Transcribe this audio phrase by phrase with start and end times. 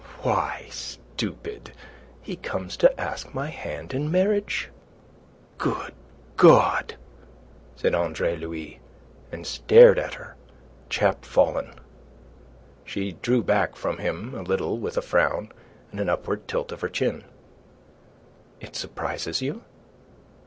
[0.23, 1.73] "Why, stupid,
[2.23, 4.71] he comes to ask my hand in marriage."
[5.59, 5.93] "Good
[6.37, 6.95] God!"
[7.75, 8.79] said Andre Louis,
[9.31, 10.37] and stared at her,
[10.89, 11.75] chapfallen.
[12.83, 15.51] She drew back from him a little with a frown
[15.91, 17.23] and an upward tilt of her chin.
[18.59, 19.61] "It surprises you?"